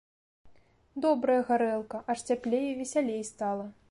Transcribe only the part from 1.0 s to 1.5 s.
Добрая